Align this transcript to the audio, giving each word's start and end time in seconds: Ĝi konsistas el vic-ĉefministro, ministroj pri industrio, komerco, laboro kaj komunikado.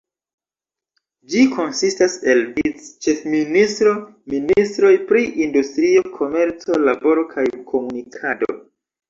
Ĝi 1.33 1.41
konsistas 1.55 2.15
el 2.33 2.41
vic-ĉefministro, 2.55 3.93
ministroj 4.35 4.91
pri 5.13 5.23
industrio, 5.49 6.03
komerco, 6.17 6.81
laboro 6.89 7.29
kaj 7.37 7.47
komunikado. 7.71 8.51